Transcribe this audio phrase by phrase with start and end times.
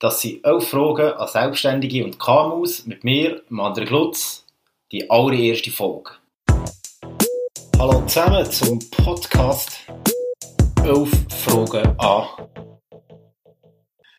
[0.00, 4.46] Das sind elf Fragen an Selbstständige und KMUs mit mir, André Glutz,
[4.92, 6.12] die allererste Folge.
[7.76, 9.90] Hallo zusammen zum Podcast
[10.84, 12.28] «Elf Fragen an».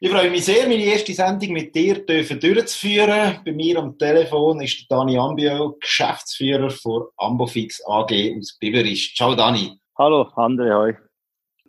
[0.02, 3.40] Ich freue mich sehr, meine erste Sendung mit dir durchzuführen.
[3.46, 9.16] Bei mir am Telefon ist Dani Ambio, Geschäftsführer von Ambofix AG aus Biberist.
[9.16, 9.80] Ciao Dani.
[9.98, 11.09] Hallo André, hoi.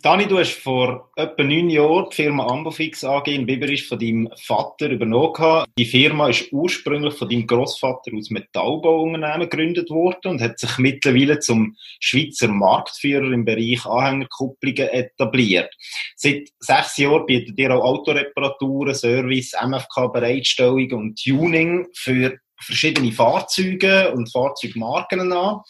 [0.03, 4.30] Dani, du hast vor etwa neun Jahren die Firma Ambofix AG in Biberisch von deinem
[4.35, 5.67] Vater übernommen.
[5.77, 11.39] Die Firma ist ursprünglich von deinem Großvater aus Metallbauunternehmen gegründet worden und hat sich mittlerweile
[11.40, 15.71] zum Schweizer Marktführer im Bereich Anhängerkupplungen etabliert.
[16.17, 24.31] Seit sechs Jahren bietet ihr auch Autoreparaturen, Service, MFK-Bereitstellung und Tuning für verschiedene Fahrzeuge und
[24.32, 25.61] Fahrzeugmarken an.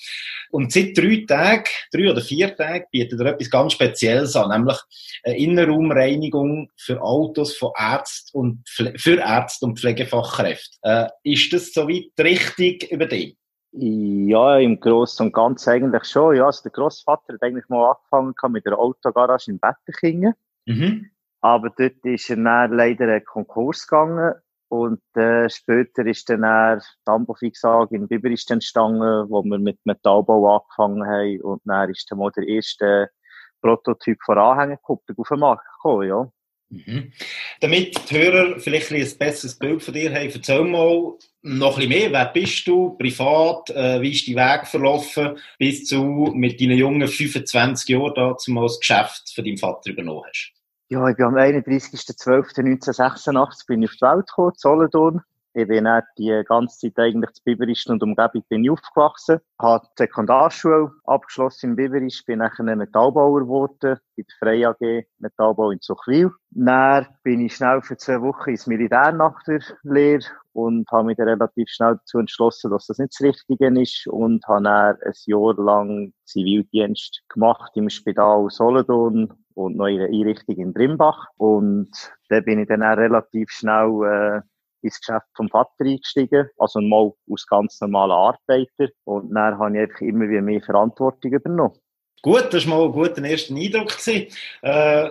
[0.51, 4.79] Und seit drei Tagen, drei oder vier Tagen, bietet er etwas ganz Spezielles an, nämlich
[5.25, 10.77] eine Innenraumreinigung für Autos von Ärzten und für Ärzte und Pflegefachkräfte.
[10.83, 13.37] Äh, ist das soweit richtig über dich?
[13.73, 16.37] Ja, im Großen und Ganzen eigentlich schon.
[16.37, 20.35] Ja, also der Großvater hat eigentlich mal angefangen mit der Autogarage in Bettekingen.
[20.67, 21.11] Mhm.
[21.41, 24.35] Aber dort ist er dann leider einen Konkurs gegangen
[24.71, 29.79] und äh, später ist dann er die Ambofix AG in Biberist entstanden, wo wir mit
[29.85, 31.41] Metallbau angefangen haben.
[31.41, 33.11] Und dann ist dann mal der erste
[33.61, 36.33] Prototyp von Anhängerkupplung auf den Markt gekommen, ja.
[36.69, 37.13] Mhm.
[37.61, 41.89] Damit die Hörer vielleicht ein besseres Bild von dir haben, erzähl mal noch ein bisschen
[41.89, 42.13] mehr.
[42.13, 43.71] Wer bist du privat?
[43.71, 48.65] Äh, wie ist dein Weg verlaufen, bis du mit deinen jungen 25 Jahren da zum
[48.65, 50.60] Geschäft von deinem Vater übernommen hast?
[50.93, 55.23] Ja, ich bin am 31.12.1986 bin ich auf die Welt gekommen, Solothurn.
[55.53, 59.41] Ich bin dann die ganze Zeit eigentlich zu Biberisch und Umgebung bin ich aufgewachsen.
[59.61, 65.73] Habe die Sekundarschule abgeschlossen in Biberisch, bin nachher Metallbauer geworden, bei der Frey AG Metallbau
[65.73, 66.31] in Zuchwil.
[66.51, 71.17] Dann bin ich schnell für zwei Wochen ins Militär nach der Lehre und habe mich
[71.17, 75.13] dann relativ schnell dazu entschlossen, dass das nicht das Richtige ist und habe dann ein
[75.27, 81.27] Jahr lang Zivildienst gemacht im Spital Solothurn und noch in Einrichtung in Brimbach.
[81.37, 81.91] Und
[82.29, 84.41] da bin ich dann auch relativ schnell äh,
[84.83, 88.93] ins Geschäft vom Vater eingestiegen, also mal als ganz normaler Arbeiter.
[89.05, 91.79] Und dann habe ich einfach immer wieder mehr Verantwortung übernommen.
[92.23, 93.97] Gut, das war mal ein guter erster Eindruck.
[94.63, 95.11] Äh,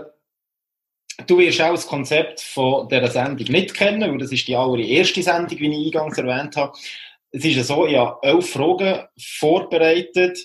[1.25, 5.23] du wirst auch das Konzept von dieser Sendung nicht kennen, weil das ist die allererste
[5.23, 6.77] Sendung, wie ich eingangs erwähnt habe.
[7.31, 10.39] Es ist ja so, ich habe elf Fragen vorbereitet.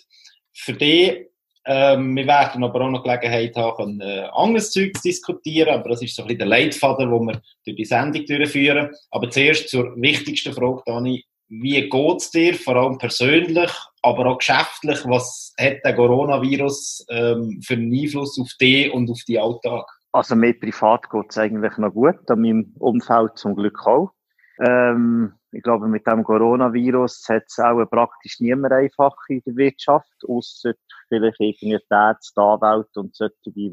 [0.52, 1.28] Für die
[1.66, 6.02] ähm, wir werden aber auch noch Gelegenheit haben, äh, anderes Zeug zu diskutieren, aber das
[6.02, 8.90] ist so ein bisschen der Leitfaden, den wir durch die Sendung durchführen.
[9.10, 11.24] Aber zuerst zur wichtigsten Frage, Dani.
[11.48, 13.70] Wie geht's dir, vor allem persönlich,
[14.02, 14.98] aber auch geschäftlich?
[15.04, 19.84] Was hat der Coronavirus ähm, für einen Einfluss auf dich und auf den Alltag?
[20.12, 24.10] Also mir privat geht's eigentlich noch gut, an meinem Umfeld zum Glück auch.
[24.58, 30.24] Ähm, ich glaube, mit dem Coronavirus hat es auch praktisch niemand einfach in der Wirtschaft,
[30.26, 30.72] außer
[31.20, 33.70] vielleicht irgendwie die Ärzte, Anwälte und solche, die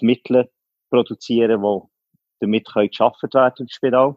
[0.00, 0.50] die Mittel
[0.90, 1.80] produzieren, die
[2.40, 4.16] damit können geschaffen werden im Spital.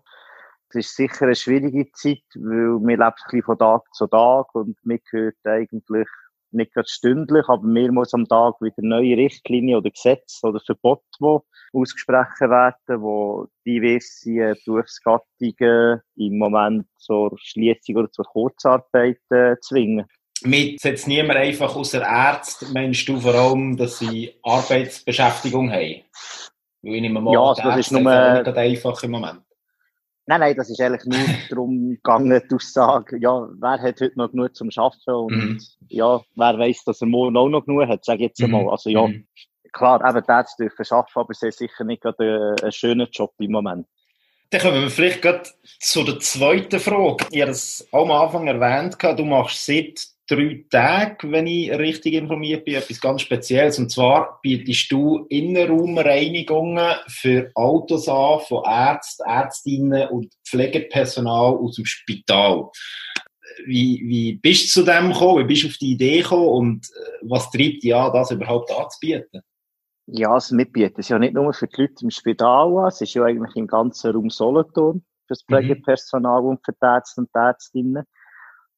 [0.70, 4.54] Es ist sicher eine schwierige Zeit, weil wir leben ein bisschen von Tag zu Tag
[4.54, 6.08] und mir gehört eigentlich
[6.52, 11.40] nicht gerade stündlich, aber mehrmals am Tag wieder neue Richtlinien oder Gesetze oder Verbote, die
[11.78, 20.06] ausgesprochen werden, wo diverse Berufsgattungen im Moment zur Schließung oder zur Kurzarbeit äh, zwingen.
[20.44, 26.02] Mit setzt niemand einfach außer Ärzte, meinst du vor allem, dass sie Arbeitsbeschäftigung haben?
[26.82, 29.42] Weil ich nehme mal, ja, also das ist nur, nicht einfach im Moment.
[30.30, 34.30] Nein, nein, das ist eigentlich nur darum gegangen, die Aussage, ja, wer hat heute noch
[34.30, 35.60] genug zum Arbeiten und mhm.
[35.88, 38.64] ja, wer weiß, dass er morgen auch noch genug hat, sage ich jetzt einmal.
[38.64, 38.70] Mhm.
[38.70, 39.26] Also ja, mhm.
[39.74, 43.34] klar, eben die Ärzte dürfen arbeiten, aber sie haben sicher nicht gerade einen, schönen Job
[43.40, 43.88] im Moment.
[44.52, 45.50] Dann kommen wir vielleicht gerade
[45.80, 47.26] zu der zweiten Frage.
[47.32, 50.00] Ich habe das auch am Anfang erwähnt, du machst seit
[50.30, 53.80] drei Tage, wenn ich richtig informiert bin, etwas ganz Spezielles.
[53.80, 61.86] Und zwar bietest du Innenraumreinigungen für Autos an von Ärzten, Ärztinnen und Pflegepersonal aus dem
[61.86, 62.70] Spital.
[63.66, 65.44] Wie, wie bist du zu dem gekommen?
[65.44, 66.48] Wie bist du auf die Idee gekommen?
[66.48, 69.42] Und äh, was treibt dich an, das überhaupt anzubieten?
[70.06, 73.14] Ja, das Mitbieten ist ja nicht nur für die Leute im Spital an, es ist
[73.14, 75.56] ja eigentlich im ganzen Raum Solothurn für das mhm.
[75.56, 76.48] Pflegepersonal mhm.
[76.48, 78.06] und für die Ärzte und die Ärztinnen.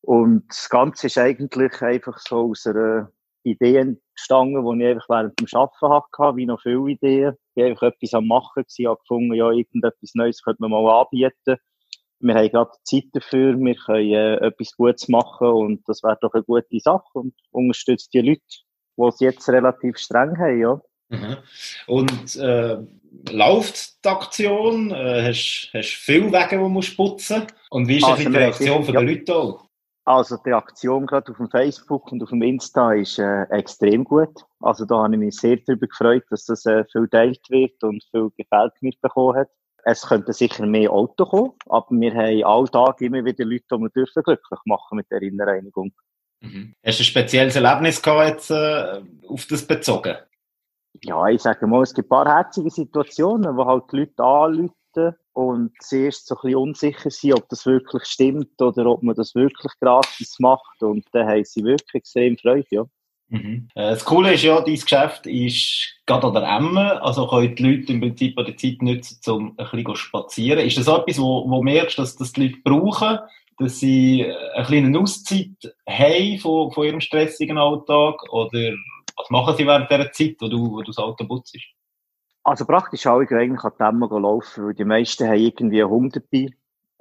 [0.01, 3.11] Und das Ganze ist eigentlich einfach so aus einer
[3.43, 7.33] Idee entstanden, die ich einfach während dem Arbeiten hatte, wie noch viele Ideen.
[7.55, 11.01] Ich war einfach etwas am Machen, gewesen, habe gefunden, ja, irgendetwas Neues könnte man mal
[11.01, 11.57] anbieten.
[12.19, 16.33] Wir haben gerade Zeit dafür, wir können äh, etwas Gutes machen und das wäre doch
[16.33, 18.41] eine gute Sache und unterstützt die Leute,
[18.97, 20.81] die es jetzt relativ streng haben, ja.
[21.09, 21.37] Mhm.
[21.87, 22.77] Und äh,
[23.31, 24.91] läuft die Aktion?
[24.91, 28.83] Äh, hast du viele Wege, die du musst putzen Und wie ist also, die Reaktion
[28.83, 29.01] von ja.
[29.01, 29.70] den Leuten auch?
[30.03, 34.45] Also die Reaktion gerade auf dem Facebook und auf dem Insta ist äh, extrem gut.
[34.59, 38.03] Also da habe ich mich sehr darüber gefreut, dass das äh, viel teilt wird und
[38.09, 39.49] viel Gefällt mir bekommen hat.
[39.83, 43.89] Es könnten sicher mehr Autos kommen, aber wir haben alltag immer wieder Leute, die wir
[43.89, 45.91] dürfen glücklich machen mit der Innenreinigung.
[46.41, 46.75] Mhm.
[46.83, 50.17] Hast du ein spezielles Erlebnis gehabt jetzt, äh, auf das bezogen?
[51.03, 55.15] Ja, ich sage mal, es gibt ein paar herzige Situationen, wo halt die Leute anrufen
[55.33, 59.33] und zuerst so ein bisschen unsicher sind, ob das wirklich stimmt oder ob man das
[59.35, 60.81] wirklich gratis macht.
[60.81, 62.85] Und dann haben sie wirklich extrem Freude, ja.
[63.29, 63.69] Mhm.
[63.75, 67.63] Äh, das Coole ist ja, dein Geschäft ist gerade an der Emme, also können die
[67.63, 70.65] Leute im Prinzip an der Zeit nutzen, um ein bisschen spazieren.
[70.65, 73.19] Ist das etwas, wo, wo merkst, dass das die Leute brauchen,
[73.57, 74.25] dass sie
[74.55, 78.73] eine kleine Auszeit haben von, von ihrem stressigen Alltag oder
[79.15, 81.57] was machen sie während dieser Zeit, wo du, wo du das Auto putzt?
[82.43, 85.91] Also praktisch alle gehen eigentlich an die Emme laufen, weil die meisten haben irgendwie einen
[85.91, 86.49] Hund dabei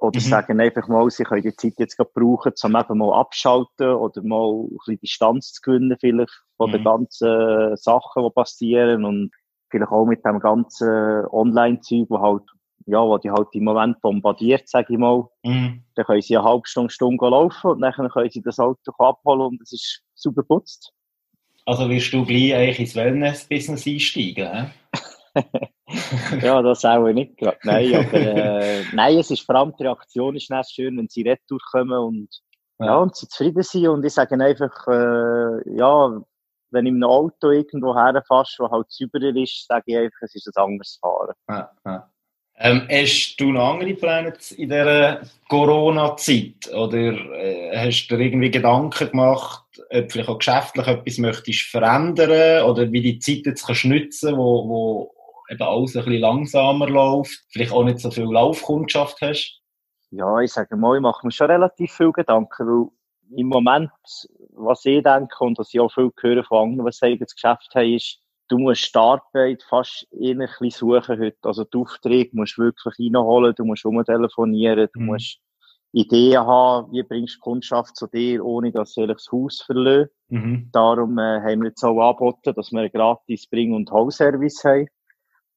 [0.01, 0.23] oder mhm.
[0.23, 4.21] sagen einfach mal, sie können die Zeit jetzt gerade brauchen, um eben mal abschalten oder
[4.23, 6.73] mal ein bisschen Distanz zu gewinnen, vielleicht von mhm.
[6.73, 9.31] den ganzen Sachen, die passieren und
[9.69, 12.43] vielleicht auch mit dem ganzen Online-Zeug, wo halt,
[12.87, 15.27] ja, wo die halt im Moment bombardiert, sage ich mal.
[15.43, 15.83] Mhm.
[15.95, 19.41] Dann können sie eine halbe Stunde, Stunde laufen und dann können sie das Auto abholen
[19.41, 20.93] und es ist super putzt.
[21.65, 24.65] Also wirst du gleich eigentlich ins Wellness-Business einsteigen, hä?
[26.41, 27.57] ja, das auch nicht gerade.
[27.63, 31.23] Nein, aber äh, nein, es ist vor allem die Reaktion ist nicht schön, wenn sie
[31.23, 32.29] retour kommen und
[32.79, 32.87] ja.
[32.87, 36.21] ja, und sie zufrieden sind und ich sage einfach, äh, ja,
[36.71, 40.35] wenn ich in einem Auto irgendwo herfährst, wo halt sauberer ist, sage ich einfach, es
[40.35, 41.35] ist ein anderes Fahren.
[41.49, 42.11] Ja, ja.
[42.63, 46.71] Ähm, hast du noch andere Pläne in dieser Corona-Zeit?
[46.71, 52.65] Oder äh, hast du dir irgendwie Gedanken gemacht, ob vielleicht auch geschäftlich etwas möchtest verändern
[52.65, 55.15] oder wie die Zeit jetzt kannst nutzen wo, wo
[55.51, 59.61] eben alles ein bisschen langsamer läuft, vielleicht auch nicht so viel Laufkundschaft hast?
[60.09, 62.87] Ja, ich sage mal, ich mache mir schon relativ viel Gedanken, weil
[63.37, 63.91] im Moment,
[64.53, 67.69] was ich denke und was ich auch viel höre von anderen, was sie das Geschäft
[67.75, 68.19] haben, ist,
[68.49, 71.37] du musst die Arbeit fast ein bisschen suchen heute.
[71.43, 75.05] Also die Aufträge musst du wirklich reinholen, du musst umtelefonieren, du mhm.
[75.05, 75.39] musst
[75.93, 80.09] Ideen haben, wie bringst du Kundschaft zu dir, ohne dass sie das Haus verlieren.
[80.29, 80.69] Mhm.
[80.71, 84.87] Darum äh, haben wir jetzt auch angeboten, dass wir einen gratis Bring- und Hausservice haben.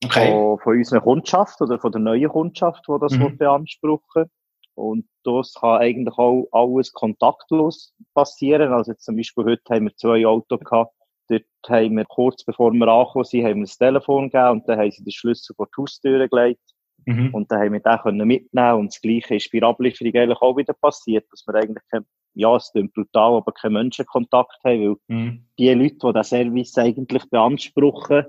[0.05, 0.31] Okay.
[0.31, 3.37] Von, von unserer Kundschaft oder von der neuen Kundschaft, die das mhm.
[3.39, 4.31] beanspruchen
[4.75, 8.73] Und das kann eigentlich auch alles kontaktlos passieren.
[8.73, 10.95] Also jetzt zum Beispiel heute haben wir zwei Autos gehabt.
[11.29, 14.79] Dort haben wir kurz bevor wir angekommen sind, haben wir das Telefon gegeben und dann
[14.79, 16.61] haben sie den Schlüssel vor die Haustür gelegt.
[17.07, 17.35] Mhm.
[17.35, 20.41] Und dann haben wir den können mitnehmen und das Gleiche ist bei der Ablieferung eigentlich
[20.41, 22.05] auch wieder passiert, dass wir eigentlich kein,
[22.35, 25.47] ja, es klingt brutal, aber keinen Menschenkontakt haben, weil mhm.
[25.59, 28.25] die Leute, die den Service eigentlich beanspruchen,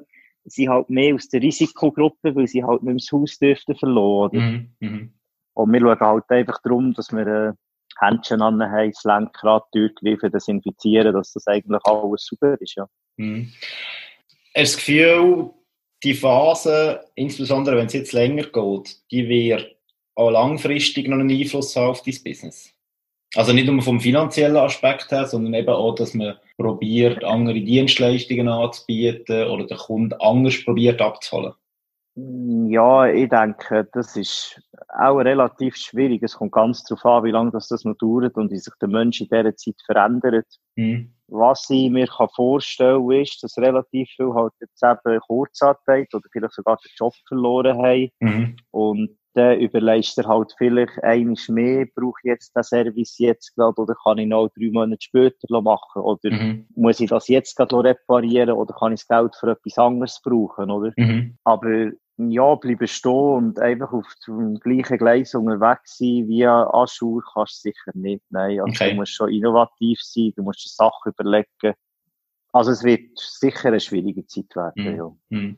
[0.46, 4.76] sind halt mehr aus der Risikogruppe, weil sie halt nicht mehr das Haus dürften verloren.
[4.80, 4.88] Mhm.
[4.88, 5.14] Mhm.
[5.54, 7.54] Und wir schauen halt einfach darum, dass wir äh,
[8.00, 12.88] Händchen an haben, das Lenkrad, Türgriffe desinfizieren, dass das eigentlich alles super ist, ja.
[13.18, 13.52] Mhm.
[14.56, 15.52] Hast das Gefühl,
[16.04, 19.76] die Phase, insbesondere wenn es jetzt länger geht, die wird
[20.16, 22.75] auch langfristig noch einen Einfluss haben auf dein Business?
[23.36, 28.48] Also nicht nur vom finanziellen Aspekt her, sondern eben auch, dass man probiert, andere Dienstleistungen
[28.48, 31.54] anzubieten oder den Kunden anders probiert abzuholen.
[32.18, 36.24] Ja, ich denke, das ist auch relativ schwierig.
[36.24, 38.88] Es kommt ganz darauf an, wie lange das, das noch dauert und wie sich der
[38.88, 40.48] Mensch in dieser Zeit verändert.
[40.78, 41.14] Mhm.
[41.28, 46.54] Was ich mir vorstellen kann, ist, dass relativ viel halt jetzt eben Kurzarbeit oder vielleicht
[46.54, 48.10] sogar den Job verloren haben.
[48.20, 48.56] Mhm.
[48.72, 53.82] Und dann überlegst du halt vielleicht einiges mehr, brauche ich jetzt den Service jetzt gerade
[53.82, 56.66] oder kann ich noch drei Monate später machen oder mhm.
[56.76, 60.72] muss ich das jetzt gerade reparieren oder kann ich das Geld für etwas anderes brauchen,
[60.72, 60.94] oder?
[60.96, 61.38] Mhm.
[61.44, 67.58] Aber ja, bleiben stehen und einfach auf dem gleichen Gleis unterwegs sein wie Aschur kannst
[67.58, 68.24] du sicher nicht.
[68.30, 68.92] Nein, also okay.
[68.92, 71.74] du musst schon innovativ sein, du musst dir Sachen überlegen.
[72.54, 74.96] Also es wird sicher eine schwierige Zeit werden, mhm.
[74.96, 75.56] ja.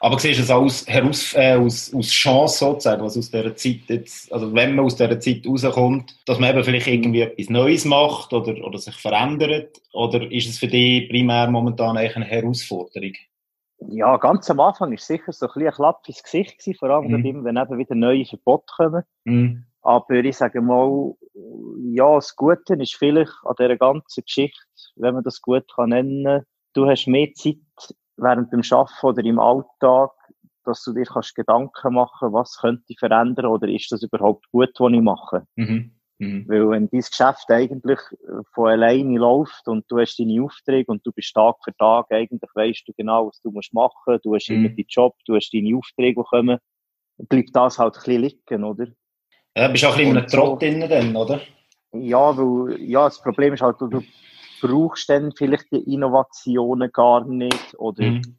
[0.00, 3.80] Aber siehst du es als, heraus, äh, aus, aus Chance sozusagen, was aus dieser Zeit
[3.88, 7.84] jetzt, also wenn man aus dieser Zeit rauskommt, dass man eben vielleicht irgendwie etwas Neues
[7.84, 9.80] macht oder, oder sich verändert?
[9.92, 13.12] Oder ist es für dich primär momentan eigentlich eine Herausforderung?
[13.90, 16.90] Ja, ganz am Anfang war sicher so ein bisschen ein Klapp ins Gesicht gewesen, vor
[16.90, 17.44] allem mhm.
[17.44, 19.02] wenn eben wieder neue Verbote kommen.
[19.24, 19.64] Mhm.
[19.82, 21.14] Aber ich sage mal,
[21.92, 24.58] ja, das Gute ist vielleicht an dieser ganzen Geschichte,
[24.96, 27.56] wenn man das gut kann nennen, du hast mehr Zeit
[28.18, 30.10] während dem Arbeiten oder im Alltag,
[30.64, 34.70] dass du dir kannst Gedanken machen, was könnte ich verändern oder ist das überhaupt gut,
[34.78, 35.46] was ich mache?
[35.56, 35.92] Mhm.
[36.18, 36.46] Mhm.
[36.48, 38.00] Weil wenn dein Geschäft eigentlich
[38.52, 42.50] von alleine läuft und du hast deine Aufträge und du bist Tag für Tag, eigentlich
[42.54, 44.56] weißt du genau, was du musst machen, du hast mhm.
[44.56, 46.58] immer deinen Job, du hast deine Aufträge, die kommen,
[47.28, 48.86] bleibt das halt ein bisschen liegen, oder?
[49.56, 51.40] Ja, bist auch ein bisschen in einem Trott drin dann, oder?
[51.92, 54.02] Ja, weil, ja, das Problem ist halt, du, du
[54.60, 58.38] brauchst dann vielleicht die Innovationen gar nicht, oder mhm.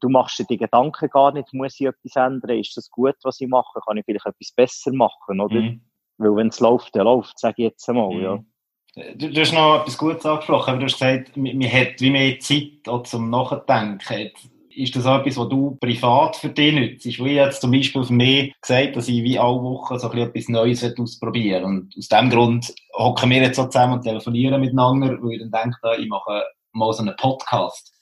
[0.00, 3.40] du machst dir die Gedanken gar nicht, muss ich etwas ändern, ist das gut, was
[3.40, 5.60] ich mache, kann ich vielleicht etwas besser machen, oder?
[5.60, 5.82] Mhm.
[6.18, 8.22] Weil wenn es läuft, dann läuft sage ich jetzt einmal, mhm.
[8.22, 8.44] ja.
[9.14, 12.40] Du, du, hast noch etwas Gutes angesprochen, aber du hast gesagt, man hat wie mehr
[12.40, 14.32] Zeit auch zum Nachdenken.
[14.78, 17.04] Ist das auch etwas, was du privat für dich nützt?
[17.04, 20.84] Wie jetzt zum Beispiel für mich gesagt, dass ich wie alle Wochen so etwas Neues
[20.84, 25.40] ausprobieren Und aus diesem Grund hocken wir jetzt so zusammen und telefonieren miteinander, weil ich
[25.40, 27.92] dann denke, ich mache mal so einen Podcast.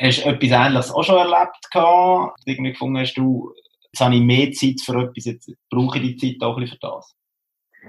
[0.00, 2.40] Hast du etwas Ähnliches auch schon erlebt gehabt?
[2.46, 3.52] Irgendwie gefunden hast du,
[3.92, 6.78] jetzt habe ich mehr Zeit für etwas, jetzt brauche ich die Zeit auch ein bisschen
[6.80, 7.14] für das?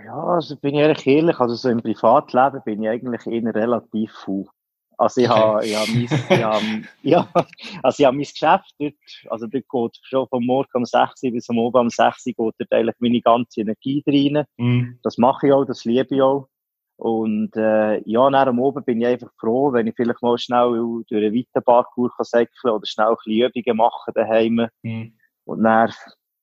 [0.06, 4.12] Ja, also bin ich ehrlich ehrlich, also so im Privatleben bin ich eigentlich eher relativ
[4.12, 4.46] faul.
[4.98, 6.66] Also ich habe, ich habe mein, ich habe,
[7.02, 7.28] ja,
[7.84, 8.94] also ich habe mein Geschäft dort,
[9.30, 12.34] also dort geht schon vom Morgen um 6 Uhr bis am Abend um 6 Uhr
[12.34, 14.46] geht dort eigentlich meine ganze Energie rein.
[14.58, 15.00] Mm.
[15.04, 16.48] Das mache ich auch, das liebe ich auch.
[16.98, 20.72] Und äh, ja, nach dem Oben bin ich einfach froh, wenn ich vielleicht mal schnell
[20.72, 24.68] durch einen weiten Parkour kann säckeln oder schnell ein bisschen Übungen machen daheim.
[24.82, 25.08] Mm.
[25.44, 25.92] Und dann,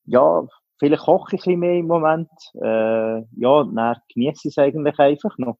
[0.05, 0.43] ja,
[0.83, 2.29] Vielleicht koche ich ein bisschen mehr im Moment.
[2.61, 5.57] Äh, ja, dann genieße ich es eigentlich einfach noch.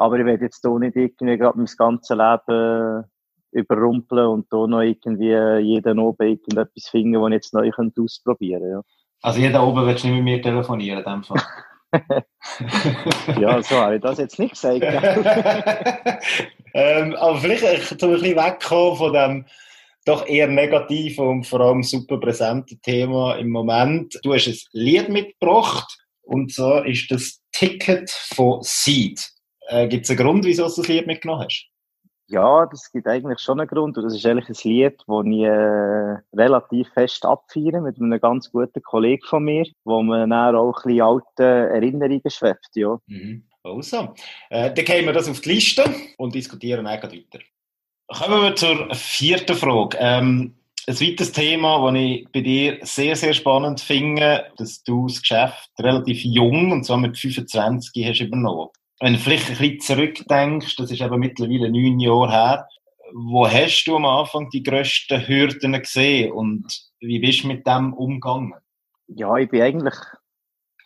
[0.00, 3.04] Aber ich werde jetzt hier nicht irgendwie gerade mein ganzes Leben
[3.52, 8.76] überrumpeln und hier noch irgendwie jeden oben irgendetwas finden, was ich jetzt neu ausprobieren könnte.
[8.76, 8.82] Ja.
[9.20, 11.42] Also jeden oben willst du nicht mit mir telefonieren, in dem Fall?
[13.40, 14.80] ja, so habe ich das jetzt nicht gesagt.
[16.74, 19.44] ähm, aber vielleicht ein bisschen wegkommen von dem
[20.06, 24.18] doch eher negativ und vor allem super präsente Thema im Moment.
[24.22, 29.20] Du hast ein Lied mitgebracht und zwar ist das Ticket von Seed.
[29.70, 31.66] Äh, gibt es einen Grund, wieso du das Lied mitgenommen hast?
[32.26, 33.96] Ja, das gibt eigentlich schon einen Grund.
[33.96, 38.50] Und das ist eigentlich ein Lied, das ich äh, relativ fest abfeiere mit einem ganz
[38.50, 42.68] guten Kollegen von mir, wo man dann auch ein bisschen alte Erinnerungen schwebt.
[42.74, 42.98] Ja.
[43.06, 43.44] Mhm.
[43.62, 44.14] Also,
[44.48, 45.84] äh, dann gehen wir das auf die Liste
[46.18, 47.40] und diskutieren einfach weiter.
[48.08, 49.98] Kommen wir zur vierten Frage.
[50.00, 50.54] Ähm,
[50.86, 55.70] ein weiteres Thema, das ich bei dir sehr, sehr spannend finde, dass du das Geschäft
[55.78, 58.70] relativ jung, und zwar mit 25, hast übernommen.
[59.00, 62.68] Wenn du vielleicht ein bisschen zurückdenkst, das ist eben mittlerweile neun Jahre her,
[63.14, 66.66] wo hast du am Anfang die grössten Hürden gesehen und
[67.00, 68.54] wie bist du mit dem umgegangen?
[69.08, 69.94] Ja, ich bin eigentlich,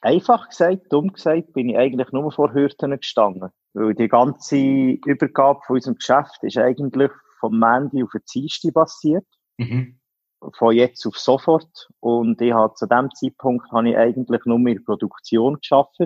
[0.01, 3.51] einfach gesagt, dumm gesagt, bin ich eigentlich nur vor Hürden gestanden.
[3.73, 9.27] Weil die ganze Übergabe von unserem Geschäft ist eigentlich vom Mandy auf den Dienstag passiert.
[9.59, 9.99] Mhm.
[10.57, 11.89] Von jetzt auf sofort.
[12.01, 15.99] Und ich habe zu dem Zeitpunkt habe ich eigentlich nur in der Produktion geschafft.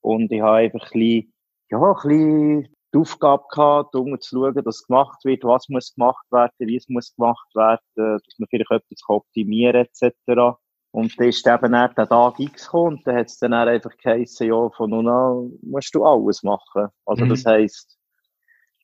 [0.00, 1.32] Und ich habe einfach ein bisschen,
[1.70, 6.24] ja, ein bisschen die Aufgabe gehabt, um zu schauen, dass gemacht wird, was muss gemacht
[6.30, 10.56] werden, wie es muss gemacht werden, dass man vielleicht etwas optimieren etc.
[10.90, 13.94] Und dann ist eben dann der Tag X gekommen und dann hat es dann einfach
[13.96, 16.88] geheißen, ja, von nun an musst du alles machen.
[17.04, 17.28] Also mhm.
[17.28, 17.98] das heisst,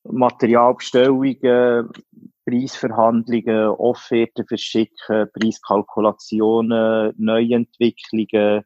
[0.04, 1.90] Materialbestellungen,
[2.44, 8.64] Preisverhandlungen, Offerten verschicken, Preiskalkulationen, Neuentwicklungen,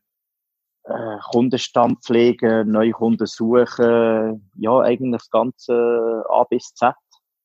[0.89, 6.95] äh, Kundenstamm pflegen, neue Kunden suchen, ja, eigentlich das ganze A bis Z.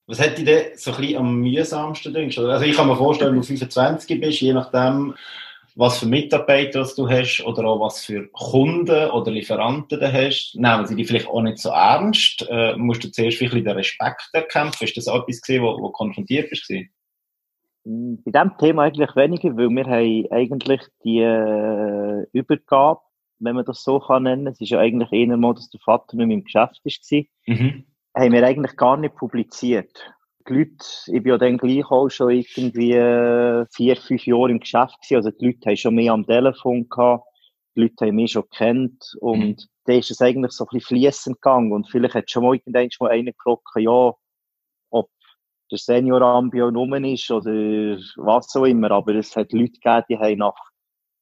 [0.07, 2.37] Was hätte dich denn so ein bisschen am mühsamsten denkst?
[2.37, 5.15] Also ich kann mir vorstellen, wenn du 25 bist, je nachdem,
[5.75, 10.85] was für Mitarbeiter du hast oder auch was für Kunden oder Lieferanten du hast, nehmen
[10.85, 12.45] sie die vielleicht auch nicht so ernst.
[12.49, 14.83] Äh, musst du zuerst wirklich den Respekt erkämpfen?
[14.83, 16.67] Ist das auch etwas gesehen, wo, wo konfrontiert bist?
[16.67, 23.01] Bei diesem Thema eigentlich weniger, weil wir haben eigentlich die äh, Übergabe,
[23.43, 26.15] wenn man das so kann nennen, es ist ja eigentlich eher mal, dass der Vater
[26.15, 27.85] nicht mehr im Geschäft war, mhm.
[28.15, 30.13] haben wir eigentlich gar nicht publiziert.
[30.47, 34.59] Die Leute, ich bin ja dann gleich auch schon irgendwie äh, vier, fünf Jahre im
[34.59, 37.25] Geschäft gewesen, also die Leute haben schon mehr am Telefon gehabt,
[37.75, 39.15] die Leute haben mich schon kennt.
[39.19, 39.55] Und mhm.
[39.85, 41.71] dann ist es eigentlich so ein bisschen fließend gegangen.
[41.71, 44.13] Und vielleicht hat schon mal irgendwann mal einer gefragt, ja,
[44.89, 45.09] ob
[45.71, 47.51] der Senior Ambio rum ist oder
[48.17, 50.72] was auch immer, aber es hat Leute gegeben, die haben nach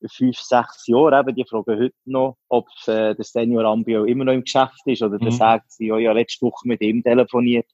[0.10, 4.34] fünf, sechs Jahren eben, die fragen heute noch, ob äh, der Senior Ambio immer noch
[4.34, 5.26] im Geschäft ist oder mhm.
[5.26, 7.68] dann sagt sie, ja, ja, letzte Woche mit ihm telefoniert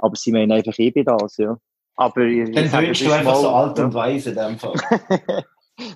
[0.00, 1.56] aber sie meinen einfach bei das, ja.
[1.96, 4.72] Aber ich, Dann wünschst du einfach mal, so alt und weise in dem Fall.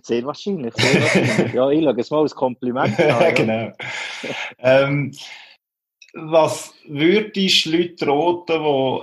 [0.03, 1.55] sehr wahrscheinlich, sehr wahrscheinlich.
[1.55, 3.09] ja, ich schaue es mal als Kompliment an.
[3.09, 3.31] Ja.
[3.31, 3.73] genau.
[4.59, 5.13] ähm,
[6.17, 8.63] Was würdest du Leute raten,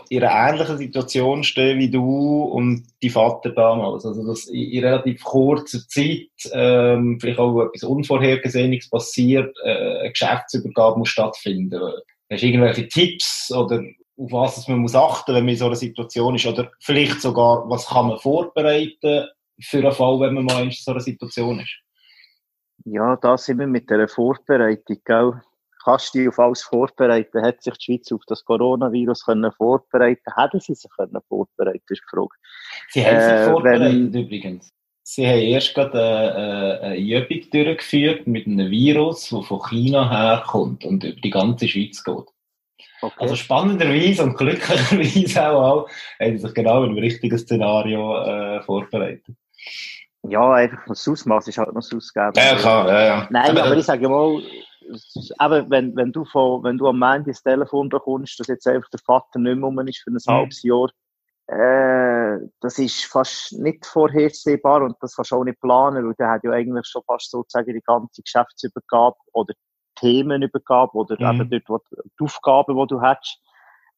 [0.09, 4.05] die in einer ähnlichen Situation stehen wie du und die Vater damals?
[4.05, 10.99] Also, dass in relativ kurzer Zeit ähm, vielleicht auch etwas Unvorhergesehenes passiert, äh, eine Geschäftsübergabe
[10.99, 11.81] muss stattfinden.
[12.29, 13.83] Hast du irgendwelche Tipps oder
[14.17, 16.45] auf was man muss achten, wenn man in so einer Situation ist?
[16.45, 19.27] Oder vielleicht sogar, was kann man vorbereiten
[19.59, 21.77] für einen Fall, wenn man mal in so einer Situation ist?
[22.85, 25.41] Ja, da sind wir mit der Vorbereitung, gell?
[25.83, 27.41] Kannst du dich auf alles vorbereiten?
[27.43, 30.33] Hat sich die Schweiz auf das Coronavirus können vorbereiten?
[30.35, 31.81] Hätten sie sich können vorbereiten?
[31.89, 32.29] Ist die Frage.
[32.89, 34.69] Sie haben sich äh, vorbereitet wenn, übrigens.
[35.03, 40.85] Sie haben erst gerade eine, eine Übung durchgeführt mit einem Virus, das von China herkommt
[40.85, 42.25] und über die ganze Schweiz geht.
[43.01, 43.15] Okay.
[43.17, 49.35] Also spannenderweise und glücklicherweise auch, auch haben sie sich genau im richtigen Szenario äh, vorbereitet.
[50.23, 52.33] Ja, einfach das Ausmaß ist halt noch das Ausgeben.
[52.35, 53.27] Ja, klar, ja, ja.
[53.31, 54.39] Nein, aber, aber ich sage mal,
[55.37, 58.89] aber wenn, wenn, du von, wenn du am Ende das Telefon bekommst, dass jetzt einfach
[58.89, 60.31] der Vater nicht mehr um ist für ein mhm.
[60.31, 60.89] halbes Jahr,
[61.47, 66.29] äh, das ist fast nicht vorhersehbar und das kannst du auch nicht planen, weil der
[66.29, 69.53] hat ja eigentlich schon fast sozusagen die ganze Geschäftsübergabe oder
[69.95, 71.41] Themenübergabe oder mhm.
[71.41, 71.79] eben dort, wo
[72.19, 73.39] die Aufgaben, die du hast,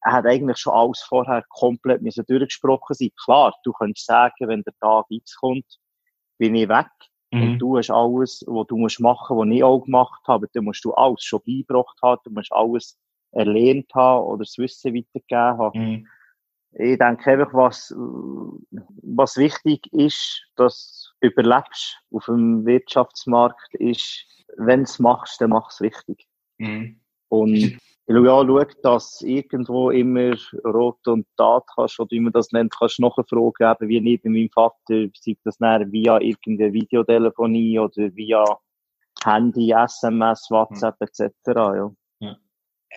[0.02, 3.10] er hat eigentlich schon alles vorher komplett müssen durchgesprochen sein.
[3.24, 5.78] Klar, du könntest sagen, wenn der Tag X kommt,
[6.36, 6.90] bin ich weg.
[7.34, 7.42] Mhm.
[7.42, 10.84] Und du hast alles, was du musst machen, was ich auch gemacht habe, dann musst
[10.84, 12.96] du alles schon beigebracht haben, du musst alles
[13.32, 15.80] erlernt haben oder das Wissen weitergegeben haben.
[15.80, 16.06] Mhm.
[16.76, 17.94] Ich denke einfach, was,
[19.02, 24.26] was wichtig ist, dass du überlebst auf dem Wirtschaftsmarkt, ist,
[24.56, 26.28] wenn du es machst, dann mach es richtig.
[26.58, 27.00] Mhm.
[27.28, 32.32] Und ich schaue auch, schau, dass irgendwo immer Rot und Tat kannst, oder wie man
[32.32, 35.90] das nennt, kannst du noch eine Frage geben, wie neben meinem Vater, sei das dann
[35.90, 38.44] via irgendeine Videotelefonie oder via
[39.24, 41.30] Handy, SMS, WhatsApp etc.
[41.46, 41.90] Ja.
[42.20, 42.36] ja.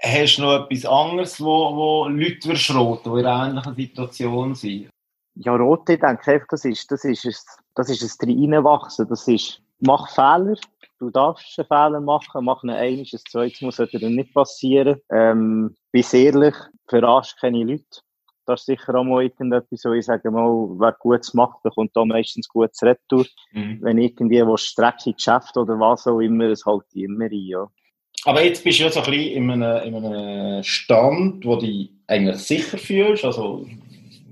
[0.01, 4.89] Hast du noch etwas anderes, wo, wo Leute verschroten, die in einer ähnlichen Situation sind?
[5.35, 7.33] Ja, Rote, ich denke einfach, das ist, das ist, ein,
[7.75, 9.07] das ist ein Reinwachsen.
[9.07, 10.55] Das ist, mach Fehler,
[10.99, 14.99] du darfst einen Fehler machen, mach ihn einmal, ein zweites muss sollte dann nicht passieren.
[15.11, 16.55] Ähm, bist ehrlich,
[16.87, 18.01] verarscht keine Leute.
[18.45, 20.49] Das ist sicher auch mal irgendetwas, wo ich sage mal,
[20.79, 23.25] wer Gutes macht, bekommt da meistens gutes Retour.
[23.51, 23.79] Mhm.
[23.81, 27.67] Wenn irgendwie wo Strecke Geschäft oder was auch immer, es halt immer ein, ja.
[28.23, 31.65] Aber jetzt bist du ja so ein bisschen in einem, in einem Stand, wo du
[31.65, 33.65] dich eigentlich sicher fühlst, also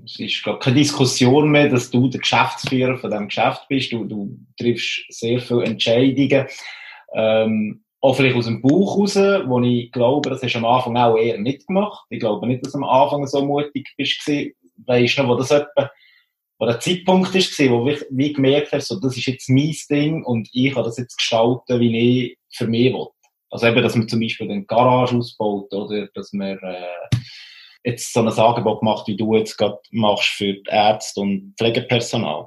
[0.06, 3.92] es ist gar keine Diskussion mehr, dass du der Geschäftsführer von diesem Geschäft bist.
[3.92, 6.46] Du, du triffst sehr viele Entscheidungen.
[7.12, 10.96] Ähm, auch vielleicht aus dem Buch raus, wo ich glaube, das hast du am Anfang
[10.96, 12.04] auch eher nicht gemacht.
[12.10, 14.20] Ich glaube nicht, dass du am Anfang so mutig bist.
[14.86, 15.90] Weißt du wo das etwa,
[16.58, 20.24] wo der Zeitpunkt ist, wo ich wie gemerkt habe, so, das ist jetzt mein Ding
[20.24, 23.08] und ich kann das jetzt gestalten, wie ich für mich will.
[23.50, 27.16] Also eben, dass man zum Beispiel den Garage ausbaut oder dass man äh,
[27.86, 32.46] jetzt so ein Angebot gemacht, wie du jetzt gerade machst für Ärzte und Pflegepersonal?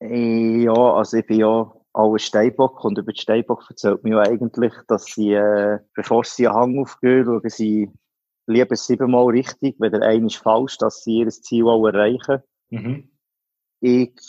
[0.00, 4.22] Ja, also ich bin ja auch ein Steinbock und über die Steinbock erzählt mir ja
[4.22, 7.90] eigentlich, dass sie, äh, bevor sie einen Hang aufgehen, schauen sie
[8.46, 12.42] lieber siebenmal richtig, wenn der eine ist falsch, dass sie ihr Ziel auch erreichen.
[12.70, 13.10] Mhm.
[13.80, 14.20] Ich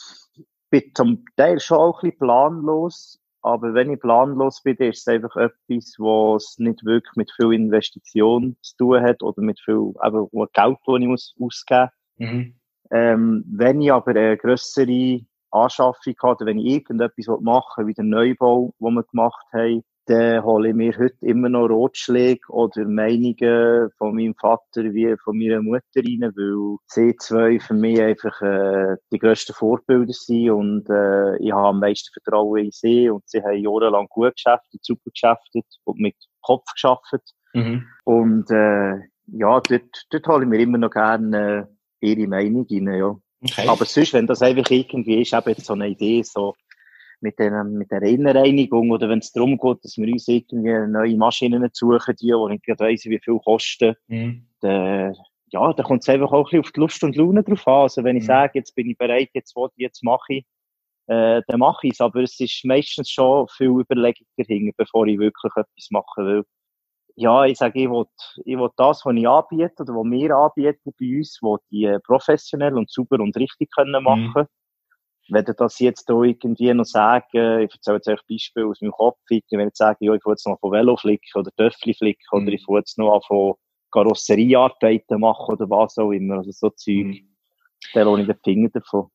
[0.69, 5.07] bin zum Teil schon auch ein bisschen planlos, aber wenn ich planlos bin, ist es
[5.07, 10.29] einfach etwas, was nicht wirklich mit viel Investition zu tun hat oder mit viel eben,
[10.31, 12.31] Geld, das ich muss ausgeben muss.
[12.31, 12.55] Mhm.
[12.89, 17.93] Ähm, wenn ich aber eine grössere Anschaffung habe, oder wenn ich irgendetwas machen will, wie
[17.93, 22.85] den Neubau, den wir gemacht haben, dann hole ich mir heute immer noch Rotschläge oder
[22.85, 28.41] Meinungen von meinem Vater wie von meiner Mutter rein, weil sie zwei für mich einfach
[28.41, 33.27] äh, die grössten Vorbilder sind und äh, ich habe am meisten Vertrauen in sie und
[33.27, 37.33] sie haben jahrelang gut geschäftet, super geschäftet und mit Kopf geschafft.
[37.53, 37.87] Mhm.
[38.03, 41.67] Und äh, ja, dort, dort hole ich mir immer noch gerne
[42.01, 43.15] äh, ihre Meinung rein, ja.
[43.41, 43.67] Okay.
[43.67, 46.55] Aber sonst, wenn das einfach irgendwie ist, eben jetzt so eine Idee, so
[47.25, 51.17] mit der, mit der Innenreinigung oder wenn es darum geht, dass wir uns irgendwie neue
[51.17, 54.47] Maschinen suchen, die, wo ich gerade weiss, wie viel kosten, mhm.
[54.61, 55.15] dann,
[55.51, 57.81] ja, da kommt es einfach auch ein bisschen auf die Lust und Laune drauf an.
[57.81, 58.27] Also wenn ich mhm.
[58.27, 60.45] sage, jetzt bin ich bereit, jetzt will ich, jetzt mache ich,
[61.07, 62.01] äh, dann mache ich es.
[62.01, 66.43] Aber es ist meistens schon viel Überlegung dahinter, bevor ich wirklich etwas machen will.
[67.15, 68.05] Ja, ich sage, ich will,
[68.43, 72.75] ich will das, was ich anbiete oder was wir anbieten bei uns, wo die professionell
[72.75, 74.03] und super und richtig können mhm.
[74.03, 74.41] machen.
[74.43, 74.47] Mhm
[75.29, 78.91] wenn ich das jetzt hier irgendwie noch sage, ich erzähle jetzt ein Beispiel aus meinem
[78.91, 81.93] Kopf, wenn ich jetzt sage, ja, ich will jetzt noch von Velo flicken oder Töffli
[81.93, 82.43] flicken mhm.
[82.43, 83.55] oder ich will jetzt noch von
[83.91, 87.35] Karosseriearbeiten machen oder was auch immer, also so Zeug, mhm.
[87.93, 89.09] dann lohne ich den Finger davon.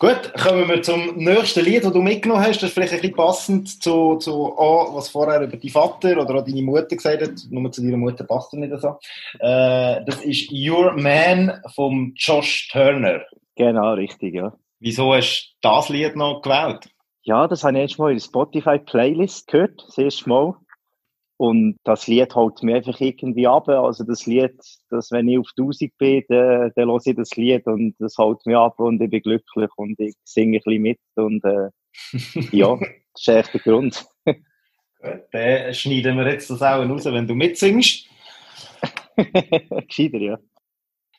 [0.00, 2.56] Gut, kommen wir zum nächsten Lied, das du mitgenommen hast.
[2.56, 6.34] Das ist vielleicht ein bisschen passend zu, zu oh, was vorher über deinen Vater oder
[6.34, 7.34] auch deine Mutter gesagt hat.
[7.48, 8.98] Nur zu deiner Mutter passt er nicht so.
[9.38, 13.20] Äh, das ist Your Man von Josh Turner.
[13.54, 14.52] Genau, richtig, ja.
[14.84, 16.90] Wieso hast du das Lied noch gewählt?
[17.22, 20.56] Ja, das habe ich erst mal in der Spotify-Playlist gehört, das erste Mal.
[21.38, 23.66] Und das Lied holt mich einfach irgendwie ab.
[23.66, 24.52] Also das Lied,
[24.90, 28.44] dass wenn ich auf 1000 bin, dann, dann höre ich das Lied und das holt
[28.44, 31.70] mich ab und ich bin glücklich und ich singe ein bisschen mit und äh,
[32.54, 34.04] ja, das ist echt der Grund.
[35.32, 38.06] Dann schneiden wir jetzt das auch raus, wenn du mitsingst.
[39.16, 40.38] Gescheiter, ja.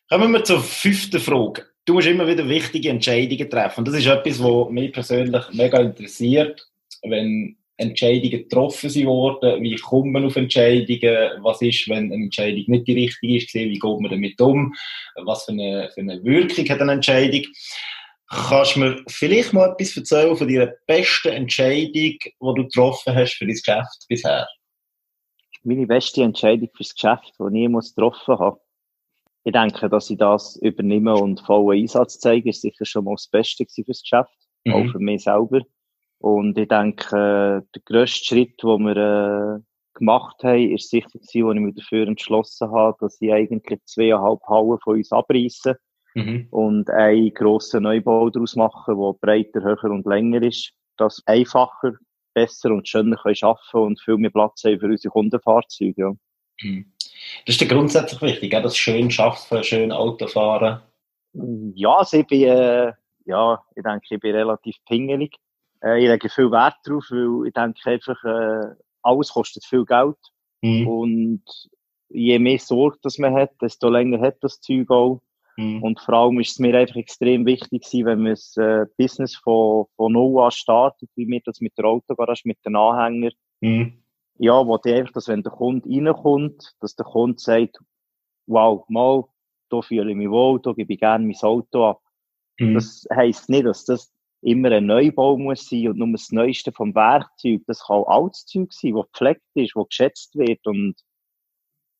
[0.07, 1.65] Kommen wir zur fünften Frage.
[1.85, 3.79] Du musst immer wieder wichtige Entscheidungen treffen.
[3.79, 6.67] Und das ist etwas, was mich persönlich mega interessiert,
[7.03, 12.87] wenn Entscheidungen getroffen worden, wie kommt man auf Entscheidungen, was ist, wenn eine Entscheidung nicht
[12.87, 14.73] die richtige ist, wie geht man damit um,
[15.23, 17.43] was für eine, für eine Wirkung hat eine Entscheidung.
[18.29, 23.35] Kannst du mir vielleicht mal etwas erzählen von deiner besten Entscheidung, die du getroffen hast
[23.35, 24.47] für dein Geschäft bisher?
[25.63, 28.59] Meine beste Entscheidung für das Geschäft, die ich jemals getroffen habe.
[29.45, 33.27] Ich denke, dass ich das übernehme und vollen Einsatz zeige, ist sicher schon mal das
[33.27, 34.73] Beste für das Geschäft, mhm.
[34.73, 35.61] auch für mich selber.
[36.17, 39.61] Und ich denke, der grösste Schritt, den wir äh,
[39.93, 44.41] gemacht haben, ist sicher gewesen, als ich mich dafür entschlossen habe, dass ich eigentlich zweieinhalb
[44.47, 45.77] Hallen von uns abreiße
[46.15, 46.47] mhm.
[46.49, 51.93] und einen grossen Neubau daraus mache, der breiter, höher und länger ist, das einfacher,
[52.33, 56.01] besser und schöner können schaffen und viel mehr Platz haben für unsere Kundenfahrzeuge.
[56.01, 56.13] Ja.
[56.63, 56.94] Mhm.
[57.45, 60.81] Das ist ja grundsätzlich wichtig, das schön schaffen, schön Auto fahren.
[61.75, 62.93] Ja, also ich bin, äh,
[63.25, 65.35] ja, ich denke, ich bin relativ pingelig.
[65.83, 70.17] Äh, ich lege viel Wert drauf, weil ich denke einfach, äh, alles kostet viel Geld.
[70.61, 70.87] Mhm.
[70.87, 71.43] Und
[72.09, 75.21] je mehr Sorge das man hat, desto länger hat das Zeug auch.
[75.57, 75.83] Mhm.
[75.83, 79.35] Und vor allem ist es mir einfach extrem wichtig gewesen, wenn man das äh, Business
[79.35, 83.33] von, von null an startet, wie wir das mit der Autogarage, mit den Anhängern.
[83.61, 84.03] Mhm.
[84.37, 87.77] Ja, wo die einfach, dass wenn der Kunde reinkommt, dass der Kunde sagt,
[88.47, 89.23] wow, mal,
[89.69, 92.01] da fühle ich mich wohl, da gebe ich gerne mein Auto ab.
[92.59, 92.75] Mhm.
[92.75, 96.93] Das heisst nicht, dass das immer ein Neubau muss sein und nur das Neueste vom
[96.93, 97.61] Werkzeug.
[97.65, 100.95] Das kann auch altes Zeug sein, das gepflegt ist, das geschätzt wird und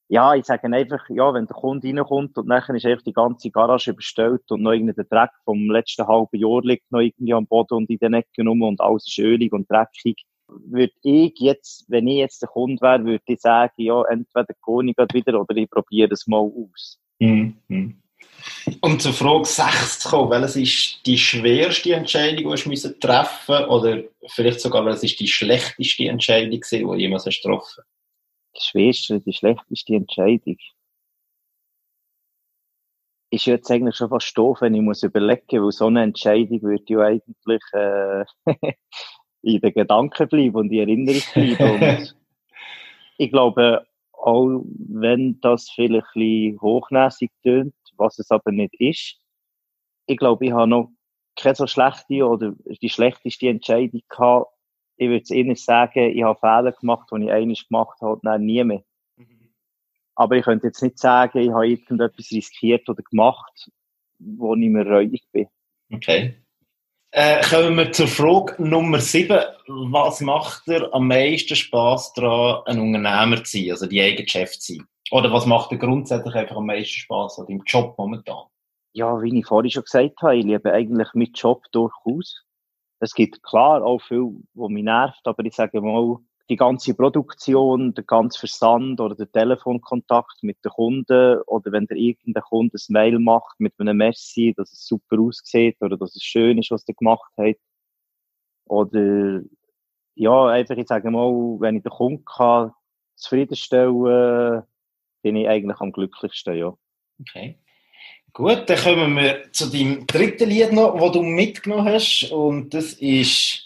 [0.08, 3.50] ja, ich sage einfach, ja, wenn der Kunde reinkommt und nachher ist einfach die ganze
[3.50, 7.74] Garage überstellt und noch irgendein Dreck vom letzten halben Jahr liegt noch irgendwie am Boden
[7.74, 12.08] und in den Ecken rum und alles ist ölig und dreckig, würde ich jetzt, wenn
[12.08, 15.70] ich jetzt der Kunde wäre, würde ich sagen, ja, entweder gehe ich wieder oder ich
[15.70, 17.00] probiere es mal aus.
[17.20, 18.02] Mhm.
[18.82, 23.70] Um zur Frage 6 zu kommen, welches ist die schwerste Entscheidung, die du treffen musst,
[23.70, 27.84] oder vielleicht sogar, welches ist die schlechteste Entscheidung, die du jemals hast getroffen
[28.56, 30.58] Die schwerste, die schlechteste Entscheidung
[33.36, 36.84] ist jetzt eigentlich schon fast doof, wenn ich muss überlegen, weil so eine Entscheidung würde
[36.88, 38.26] ja eigentlich äh,
[39.46, 41.82] in den Gedanken bleiben und in Erinnerung bleiben.
[41.82, 42.16] Und
[43.18, 49.18] ich glaube, auch wenn das vielleicht ein bisschen hochnäsig tönt, was es aber nicht ist.
[50.08, 50.92] Ich glaube, ich habe noch
[51.36, 54.52] keine so schlechte oder die schlechteste Entscheidung gehabt.
[54.98, 58.46] Ich würde es Ihnen sagen, ich habe Fehler gemacht, die ich eigentlich gemacht habe, nein,
[58.46, 58.84] nie mehr.
[59.18, 59.50] Mhm.
[60.16, 63.70] Aber ich könnte jetzt nicht sagen, ich habe irgendetwas riskiert oder gemacht,
[64.20, 65.48] wo ich mir reuig bin.
[65.92, 66.45] Okay.
[67.18, 69.40] Äh, kommen wir zur Frage Nummer 7.
[69.68, 74.52] Was macht dir am meisten Spass daran, ein Unternehmer zu sein, also die eigene Chef
[74.60, 74.88] zu sein?
[75.12, 78.44] Oder was macht dir grundsätzlich einfach am meisten Spaß an deinem Job momentan?
[78.92, 82.44] Ja, wie ich vorhin schon gesagt habe, ich liebe eigentlich meinen Job durchaus.
[83.00, 86.18] Es gibt klar auch viel, was mich nervt, aber ich sage mal,
[86.50, 91.98] die ganze Produktion, der ganze Versand oder der Telefonkontakt mit den Kunden oder wenn der
[91.98, 96.24] irgendein Kunde ein Mail macht mit einem Messi, dass es super aussieht oder dass es
[96.24, 97.56] schön ist, was der gemacht hat.
[98.66, 99.42] Oder,
[100.16, 102.72] ja, einfach, ich sage mal, wenn ich den Kunden kann
[103.16, 104.64] zufriedenstellen
[105.22, 106.78] bin ich eigentlich am glücklichsten, ja.
[107.20, 107.58] Okay.
[108.34, 112.32] Gut, dann kommen wir zu deinem dritten Lied noch, das du mitgenommen hast.
[112.32, 113.65] Und das ist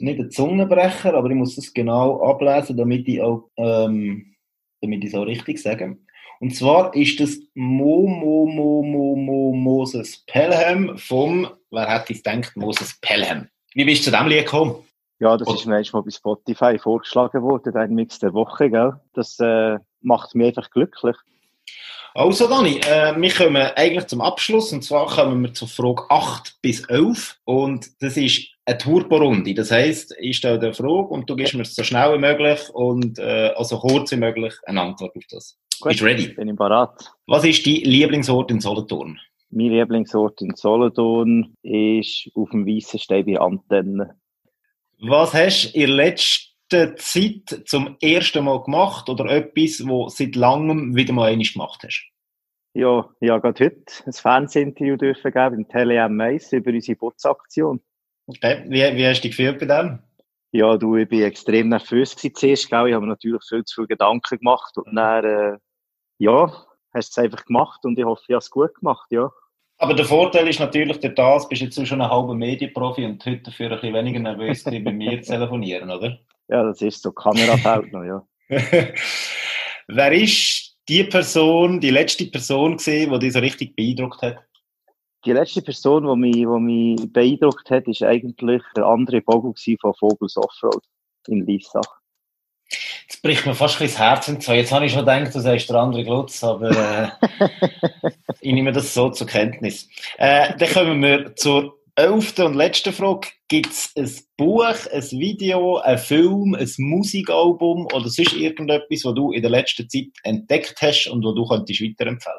[0.00, 4.34] nicht ein Zungenbrecher, aber ich muss das genau ablesen, damit ich auch, ähm,
[4.80, 5.96] damit ich es auch richtig sage.
[6.40, 12.22] Und zwar ist das Mo, Mo, Mo, Mo, Mo, Moses Pelham vom, wer hätte es
[12.22, 13.48] gedacht, Moses Pelham.
[13.74, 14.76] Wie bist du zu diesem Lied gekommen?
[15.18, 18.94] Ja, das ist mir erstmal bei Spotify vorgeschlagen worden, ein Mix der Woche, gell?
[19.12, 21.16] Das äh, macht mich einfach glücklich.
[22.14, 26.56] Also, Dani, äh, wir kommen eigentlich zum Abschluss und zwar kommen wir zur Frage 8
[26.62, 29.52] bis 11 und das ist eine Turbo-Runde.
[29.54, 32.60] Das heisst, ich stelle dir eine Frage und du gibst mir so schnell wie möglich
[32.72, 35.58] und äh, also kurz wie möglich eine Antwort auf das.
[35.80, 36.28] Gut, Bist du ready?
[36.28, 37.12] Bin ich parat.
[37.26, 39.18] Was ist dein Lieblingsort in Solothurn?
[39.50, 44.14] Mein Lieblingsort in Solothurn ist auf dem Weißen Stein bei Antenne.
[45.00, 50.94] Was hast du in letzter Zeit zum ersten Mal gemacht oder etwas, wo seit langem
[50.94, 52.06] wieder mal einmal gemacht hast?
[52.72, 57.80] Ja, ja, gerade heute ein Fernsehinterview dürfen geben im Tele M1 über unsere Putzaktion.
[58.30, 58.64] Okay.
[58.68, 59.98] Wie, wie hast du dich gefühlt bei dem?
[60.52, 62.88] Ja, du, ich bin extrem nervös zuerst, gell?
[62.88, 65.58] Ich habe mir natürlich viel zu viele Gedanken gemacht und dann, äh,
[66.18, 66.52] ja,
[66.94, 69.30] hast du es einfach gemacht und ich hoffe, ich habe es gut gemacht, ja.
[69.78, 73.42] Aber der Vorteil ist natürlich, durch das bist jetzt schon ein halber Medienprofi und heute
[73.42, 76.18] dafür ein bisschen weniger nervös bei mir zu telefonieren, oder?
[76.48, 77.12] Ja, das ist so.
[77.12, 78.22] Kamera fällt noch, ja.
[79.88, 84.44] Wer ist die Person, die letzte Person gesehen, die dich so richtig beeindruckt hat?
[85.24, 89.94] Die letzte Person, die mich, die mich beeindruckt hat, ist eigentlich der andere Vogel von
[89.94, 90.82] Vogels Offroad
[91.28, 92.00] in Liesach.
[93.02, 94.52] Jetzt bricht mir fast ein bisschen das Herz und so.
[94.52, 97.10] Jetzt habe ich schon gedacht, du sagst der andere Glutz, aber äh,
[98.40, 99.88] ich nehme das so zur Kenntnis.
[100.16, 103.28] Äh, dann kommen wir zur elften und letzten Frage.
[103.48, 109.32] Gibt es ein Buch, ein Video, ein Film, ein Musikalbum oder sonst irgendetwas, was du
[109.32, 112.38] in der letzten Zeit entdeckt hast und wo du könntest weiterempfehlen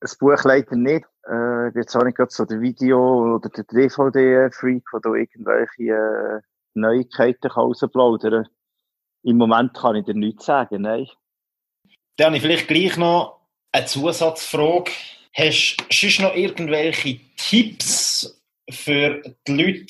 [0.00, 1.04] Ein Buch leider nicht.
[1.28, 6.40] Äh, jetzt auch nicht gerade so der Video- oder der DVD-Freak, wo du irgendwelche äh,
[6.74, 8.52] Neuigkeiten rausplaudern kann.
[9.22, 11.08] Im Moment kann ich dir nichts sagen, nein.
[12.16, 13.40] Dann habe ich vielleicht gleich noch
[13.72, 14.90] eine Zusatzfrage.
[15.34, 19.86] Hast du noch irgendwelche Tipps für die Leute,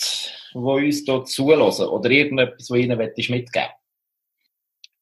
[0.52, 1.88] die uns hier zulassen?
[1.88, 3.68] Oder irgendetwas, was ihnen mitgeben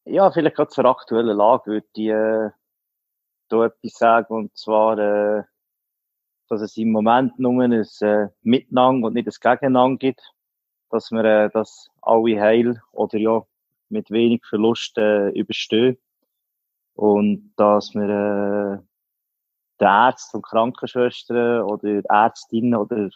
[0.05, 2.49] Ja, vielleicht gerade zur aktuellen Lage würde ich äh,
[3.49, 4.33] da etwas sagen.
[4.33, 5.43] Und zwar, äh,
[6.53, 10.21] dass es im Moment nur ein äh, Miteinander und nicht ein Gegeneinander gibt.
[10.89, 13.43] Dass wir äh, das alle heil oder ja
[13.89, 15.97] mit wenig Verlust äh, überstehen.
[16.93, 18.83] Und dass wir äh,
[19.81, 23.09] die Ärzte und Krankenschwestern oder Ärztinnen oder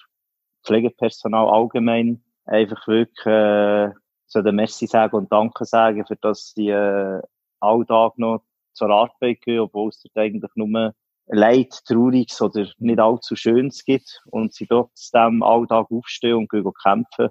[0.63, 3.91] Pflegepersonal allgemein einfach wirklich äh,
[4.25, 7.21] so den Messi sagen und Danke sagen, für dass sie äh,
[7.59, 8.41] alltag noch
[8.73, 10.93] zur Arbeit gehen, obwohl es dort eigentlich nur
[11.27, 17.29] Leid, Trauriges oder nicht allzu Schönes gibt und sie trotzdem alltag aufstehen und gehen kämpfen.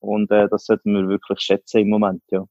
[0.00, 2.44] Und äh, das sollten wir wirklich schätzen im Moment, ja.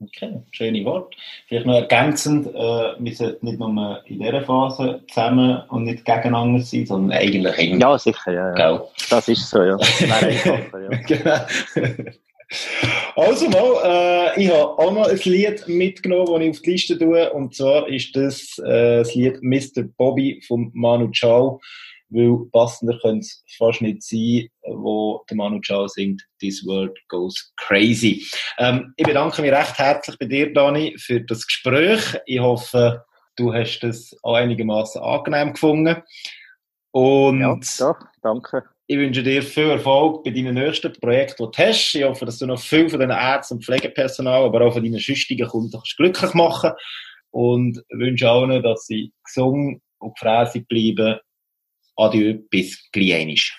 [0.00, 1.14] Okay, schöne Wort.
[1.46, 6.60] Vielleicht noch ergänzend, äh, wir sollten nicht nur in dieser Phase zusammen und nicht gegeneinander
[6.60, 7.80] sein, sondern eigentlich immer.
[7.80, 8.58] Ja, sicher, ja.
[8.58, 8.84] ja.
[9.08, 9.76] Das ist so, ja.
[10.00, 10.98] einfacher, ja.
[11.06, 12.10] genau.
[13.16, 16.98] Also mal, äh, ich habe auch noch ein Lied mitgenommen, das ich auf die Liste
[16.98, 19.84] tue, und zwar ist das äh, das Lied Mr.
[19.96, 21.60] Bobby von Manu Chao
[22.14, 27.52] weil passender könnte es fast nicht sein, wo der Manu Chao singt, This World Goes
[27.56, 28.24] Crazy.
[28.58, 32.16] Ähm, ich bedanke mich recht herzlich bei dir, Dani, für das Gespräch.
[32.26, 33.04] Ich hoffe,
[33.36, 36.02] du hast es auch einigermaßen angenehm gefunden.
[36.92, 38.64] Und ja, doch, danke.
[38.86, 41.94] Ich wünsche dir viel Erfolg bei deinen nächsten Projekten, die du hast.
[41.94, 44.98] Ich hoffe, dass du noch viel von deinen Ärzten und Pflegepersonal, aber auch von deinen
[44.98, 46.72] sonstigen Kunden glücklich machen.
[47.30, 51.18] Und wünsche allen, dass sie gesund und gefräßig bleiben.
[51.96, 53.54] Adieu, bis gleich